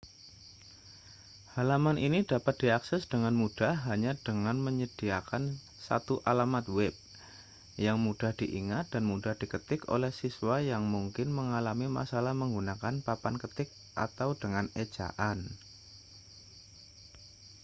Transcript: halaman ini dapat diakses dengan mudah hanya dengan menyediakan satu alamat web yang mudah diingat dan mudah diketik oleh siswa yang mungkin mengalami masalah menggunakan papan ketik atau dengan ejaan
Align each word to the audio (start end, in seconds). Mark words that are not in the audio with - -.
halaman 1.55 1.97
ini 2.07 2.19
dapat 2.31 2.55
diakses 2.63 3.03
dengan 3.13 3.33
mudah 3.41 3.73
hanya 3.87 4.11
dengan 4.27 4.57
menyediakan 4.67 5.43
satu 5.87 6.15
alamat 6.31 6.65
web 6.77 6.89
yang 7.85 7.97
mudah 8.05 8.31
diingat 8.41 8.85
dan 8.93 9.03
mudah 9.11 9.33
diketik 9.41 9.81
oleh 9.95 10.09
siswa 10.19 10.55
yang 10.71 10.83
mungkin 10.95 11.27
mengalami 11.39 11.85
masalah 11.99 12.33
menggunakan 12.41 12.95
papan 13.07 13.35
ketik 13.43 13.69
atau 14.05 14.29
dengan 14.41 14.65
ejaan 14.83 15.39